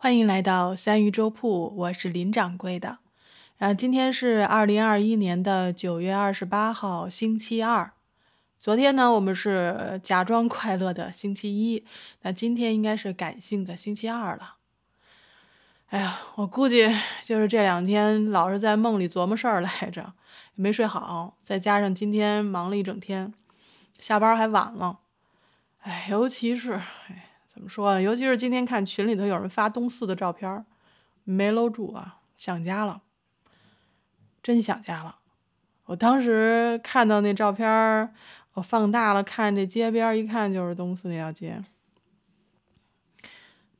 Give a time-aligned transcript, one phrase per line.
[0.00, 2.98] 欢迎来到三鱼粥铺，我是林掌柜的。
[3.56, 7.90] 然后今天是二零二一年的九月二十八号，星期二。
[8.56, 11.84] 昨天呢，我们是假装快乐的星期一，
[12.22, 14.54] 那今天应该是感性的星期二了。
[15.88, 16.88] 哎呀，我估计
[17.24, 20.12] 就是这两天老是在梦里琢磨事儿来着，
[20.54, 23.34] 没睡好，再加上今天忙了一整天，
[23.98, 25.00] 下班还晚了。
[25.80, 26.74] 哎，尤其是
[27.08, 27.24] 哎。
[27.58, 28.00] 怎么说啊？
[28.00, 30.64] 尤其是今天看群里头有人发东四的照片，
[31.24, 33.02] 没搂住啊，想家了，
[34.40, 35.16] 真想家了。
[35.86, 38.14] 我当时看到那照片，
[38.52, 41.60] 我放大了看这街边，一看就是东四那条街。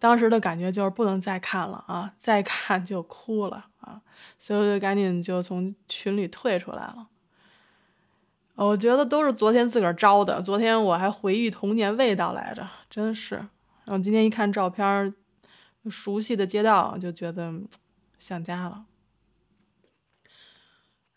[0.00, 4.02] 当时的感觉就是不能再看了啊，再看就哭了啊，
[4.40, 7.06] 所以我就赶紧就从群里退出来了。
[8.56, 13.46] 我觉得都是昨天自个儿招的，昨天我还回忆童年味道来着，真是。
[13.88, 15.14] 然后今天一看照片，
[15.88, 17.50] 熟悉的街道，就觉得
[18.18, 18.84] 想家了。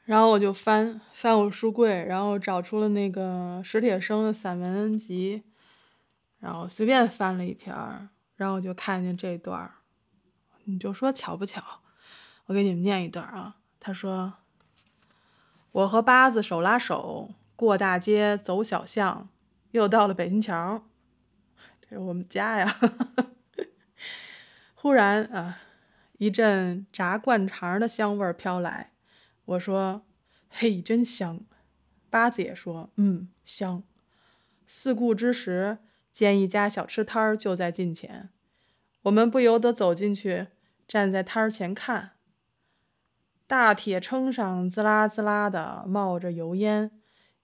[0.06, 5.44] 然后我就翻翻我书柜，然后找出了那个史铁生的散文集，
[6.40, 7.76] 然后随便翻了一篇，
[8.38, 9.76] 然后我就看见这段儿，
[10.64, 11.62] 你就说巧不巧？
[12.46, 13.58] 我给你们念一段啊。
[13.82, 14.36] 他说
[15.74, 19.28] ：“我和八子手拉手过大街，走小巷，
[19.72, 20.82] 又到了北京桥。”
[21.92, 22.80] 这我们家呀，
[24.74, 25.60] 忽然啊，
[26.20, 28.94] 一阵炸灌肠的香味飘来。
[29.44, 30.06] 我说
[30.48, 31.42] ：“嘿，真香。”
[32.10, 33.84] 八子也说：“嗯，香。”
[34.66, 35.80] 四顾之时，
[36.14, 38.30] 见一家小吃摊儿就在近前，
[39.02, 40.48] 我们不由得走进去，
[40.88, 42.12] 站在摊儿前看。
[43.48, 46.90] 大铁铛上滋啦滋啦的冒着油烟，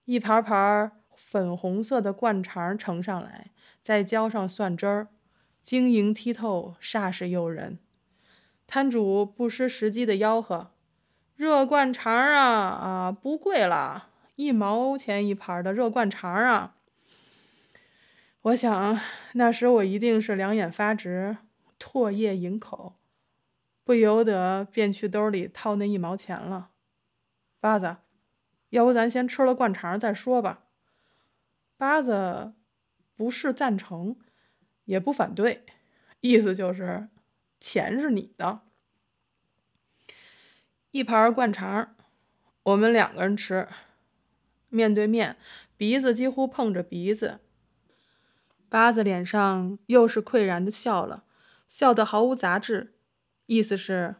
[0.06, 3.50] 一盘盘粉红色的灌肠盛上来。
[3.80, 5.08] 再浇上蒜汁儿，
[5.62, 7.78] 晶莹剔透，煞是诱人。
[8.66, 10.72] 摊主不失时机的吆喝
[11.36, 16.76] ：“热灌肠啊啊，不贵了，一毛钱一盘的热灌肠啊！”
[18.42, 19.00] 我想
[19.32, 21.38] 那时我一定是两眼发直，
[21.78, 22.94] 唾液盈口，
[23.84, 26.70] 不由得便去兜里掏那一毛钱了。
[27.58, 27.96] 八子，
[28.70, 30.64] 要不咱先吃了灌肠再说吧？
[31.76, 32.52] 八子。
[33.18, 34.16] 不是赞成，
[34.84, 35.66] 也不反对，
[36.20, 37.08] 意思就是
[37.58, 38.60] 钱是你的。
[40.92, 41.96] 一盘灌肠，
[42.62, 43.66] 我们两个人吃，
[44.68, 45.36] 面对面，
[45.76, 47.40] 鼻子几乎碰着鼻子。
[48.68, 51.24] 八子脸上又是愧然的笑了，
[51.68, 52.94] 笑得毫无杂质，
[53.46, 54.14] 意思是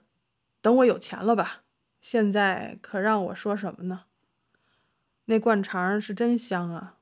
[0.61, 1.63] 等我有钱了吧？
[2.01, 4.07] 现在可让我说什么呢？
[5.27, 6.98] 那灌肠是真香啊！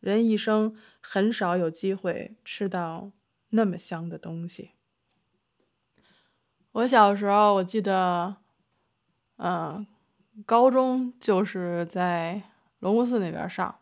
[0.00, 3.12] 人一生很少有机会吃到
[3.50, 4.72] 那么香的东西。
[6.72, 8.36] 我小时候，我记得，
[9.36, 9.86] 嗯，
[10.46, 12.42] 高中就是在
[12.78, 13.80] 龙湖寺那边上。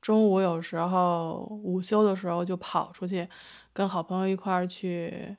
[0.00, 3.28] 中午有时候午休的时候就跑出去，
[3.72, 5.36] 跟好朋友一块儿去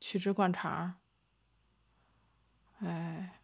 [0.00, 0.94] 去吃灌肠。
[2.80, 3.40] 哎，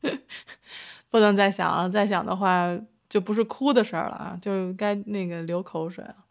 [1.08, 2.78] 不能再想了，再想的话。
[3.08, 6.24] 就不是哭的事儿了啊，就该那个流口水了。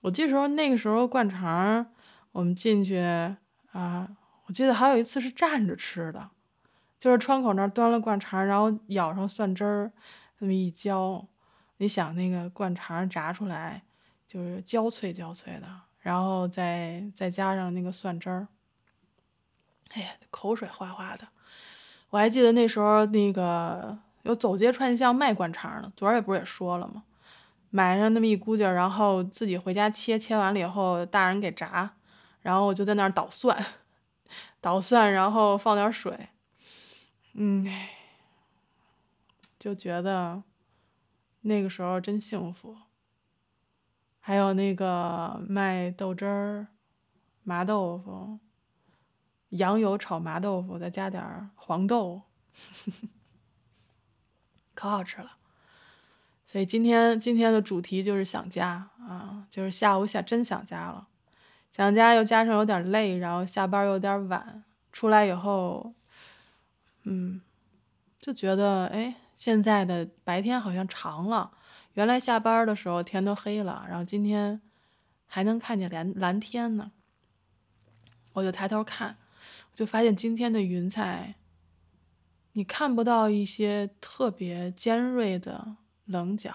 [0.00, 1.86] 我记得时候那个时候灌肠，
[2.32, 2.98] 我们进去
[3.70, 4.08] 啊，
[4.46, 6.30] 我记得还有一次是站着吃的，
[6.98, 9.92] 就是窗口那儿端了灌肠，然后舀上蒜汁儿，
[10.38, 11.24] 那么一浇，
[11.76, 13.82] 你想那个灌肠炸出来
[14.26, 15.68] 就是焦脆焦脆的，
[16.00, 18.48] 然后再再加上那个蒜汁儿，
[19.90, 21.28] 哎呀，口水哗哗的。
[22.10, 23.98] 我还记得那时候那个。
[24.22, 27.04] 有走街串巷卖灌肠的，昨儿也不是也说了吗？
[27.70, 31.94] 买上那么一股劲，然后自己回家切，切完了以后大人给炸，
[32.42, 33.64] 然后我就在那儿捣蒜，
[34.60, 36.28] 捣蒜，然后放点水，
[37.32, 37.66] 嗯，
[39.58, 40.42] 就觉得
[41.40, 42.76] 那个时候真幸福。
[44.20, 46.68] 还有那个卖豆汁儿、
[47.42, 48.38] 麻豆腐、
[49.48, 52.22] 羊油炒麻豆腐，再加点黄豆。
[54.82, 55.30] 可好吃了，
[56.44, 61.06] 所以今天今天的主题就是想家啊，就是下午想真想家了，
[61.70, 65.94] 想家又加上有点累，然后下班有点晚，出来以后，
[67.04, 67.40] 嗯，
[68.20, 71.52] 就觉得哎，现在的白天好像长了，
[71.94, 74.60] 原来下班的时候天都黑了，然后今天
[75.28, 76.90] 还能看见蓝蓝天呢，
[78.32, 79.16] 我就抬头看，
[79.70, 81.36] 我就发现今天的云彩。
[82.52, 86.54] 你看不到一些特别尖锐的棱角，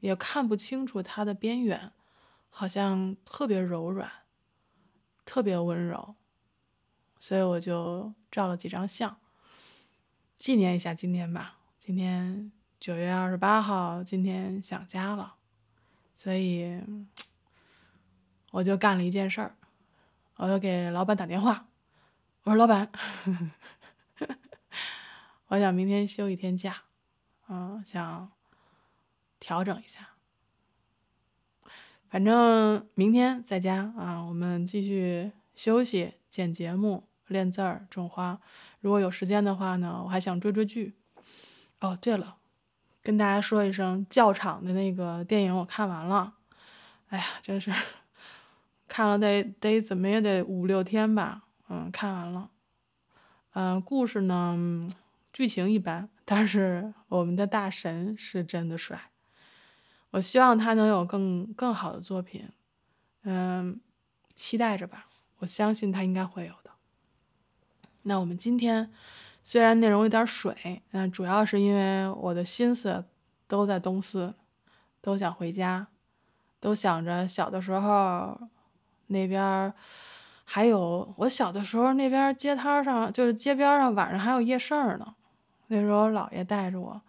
[0.00, 1.92] 也看不清楚它的边缘，
[2.48, 4.10] 好像特别柔软，
[5.24, 6.14] 特别温柔，
[7.18, 9.18] 所以我就照了几张相，
[10.38, 11.58] 纪念一下今天吧。
[11.76, 12.50] 今天
[12.80, 15.34] 九月二十八号，今天想家了，
[16.14, 16.80] 所以
[18.52, 19.56] 我就干了一件事儿，
[20.36, 21.66] 我就给老板打电话，
[22.44, 22.90] 我说：“老板，
[25.52, 26.84] 我想明天休一天假，
[27.46, 28.32] 嗯，想
[29.38, 30.08] 调整一下。”
[32.08, 38.40] 反正明天在家啊，我们继续休息、剪节目、练字儿、种花。
[38.80, 40.94] 如果有时间的话呢，我还想追追剧。
[41.80, 42.36] 哦，对了，
[43.02, 46.32] 跟大家说一声，教场的那个电影我看完了。
[47.10, 47.70] 哎呀，真是
[48.88, 51.42] 看了得得怎么也得五六天吧。
[51.68, 52.48] 嗯，看完了。
[53.52, 54.88] 嗯，故事呢，
[55.32, 59.10] 剧情一般，但是我们的大神是真的帅。
[60.10, 62.50] 我希望他能有更更好的作品，
[63.22, 63.80] 嗯，
[64.34, 65.06] 期待着吧。
[65.38, 66.70] 我相信他应该会有的。
[68.02, 68.92] 那我们今天
[69.42, 73.04] 虽然内容有点水，嗯，主要是因为我的心思
[73.46, 74.34] 都在东四，
[75.00, 75.86] 都想回家，
[76.60, 78.38] 都想着小的时候
[79.06, 79.72] 那边
[80.44, 85.14] 还有我小的时候那边街摊上就是街边上晚上还有夜市呢。
[85.72, 87.00] 那时候姥爷带着我，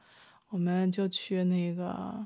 [0.47, 2.25] 我们就去那个。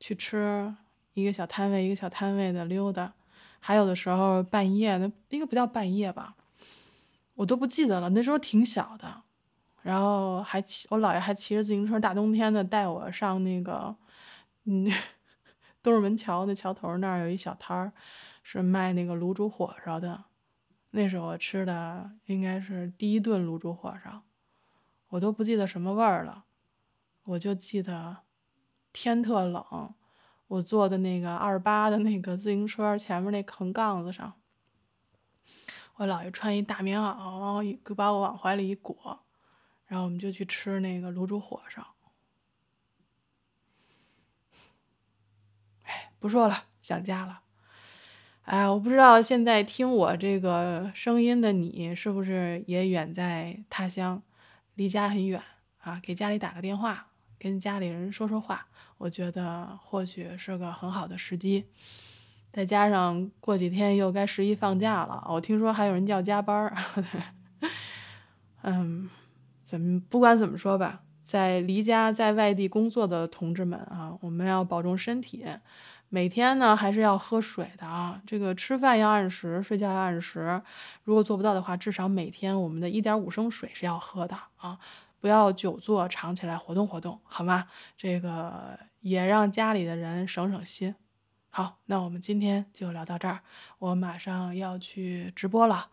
[0.00, 0.72] 去吃
[1.14, 3.12] 一个小摊位一个小摊位的溜达，
[3.58, 6.36] 还有的时候半夜那应该不叫半夜吧，
[7.34, 8.08] 我都不记得了。
[8.10, 9.22] 那时候挺小的，
[9.82, 13.96] 然后还骑我姥爷还骑着自行车，大冬天的带我上那个
[14.66, 14.88] 嗯
[15.82, 17.92] 东直门桥那桥头那儿有一小摊儿，
[18.44, 20.26] 是卖那个卤煮火烧的。
[20.92, 24.22] 那时候我吃的应该是第一顿卤煮火烧，
[25.08, 26.44] 我都不记得什么味儿了，
[27.24, 28.18] 我就记得。
[28.90, 29.94] 天特冷，
[30.48, 34.40] 我坐的那个二八的那个自行车前面那横杠子上，
[35.96, 37.04] 我姥爷穿一大棉袄，
[37.38, 39.20] 然后一把我往怀里一裹，
[39.86, 41.94] 然后我们就去吃那个卤煮火烧。
[45.84, 47.42] 哎，不说了，想家了。
[48.42, 54.22] 哎，我不知道现在听我这个声音的你是不是也远在他乡，
[54.78, 55.42] 离家很远
[55.78, 55.98] 啊？
[56.00, 58.68] 给家里打个电话，跟家里人说说话。
[58.96, 61.66] 我觉得或许是个很好的时机，
[62.52, 66.76] 再加上过几天又该十一放假了，我听说还有人要加班儿。
[68.62, 69.10] 嗯，
[69.64, 75.44] 怎么不管怎么说吧，在离家在外地工作的同志们啊，我们要保重身体，
[76.08, 78.20] 每天呢还是要喝水的啊。
[78.26, 80.60] 这个吃饭要按时，睡觉要按时。
[81.04, 84.78] 如果做不到的话，至少每天我们的一点五升水是要喝的啊。
[85.20, 87.66] 不要久坐，长起来活动活动，好吗？
[87.96, 90.94] 这个也让家里的人省省心。
[91.50, 93.40] 好，那我们今天就聊到这儿，
[93.80, 95.88] 我马上要去直播了，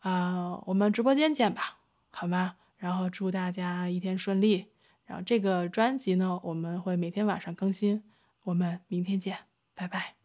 [0.00, 1.76] 啊，我们直播间见吧，
[2.10, 2.56] 好吗？
[2.78, 4.66] 然后祝大家一天顺利。
[5.06, 8.02] 然后这个专辑呢，我们会每天晚上更新，
[8.48, 9.36] 我们明天见，
[9.74, 10.17] 拜拜。